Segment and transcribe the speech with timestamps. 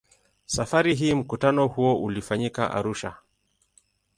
[0.45, 3.15] Safari hii mkutano huo ulifanyika Arusha.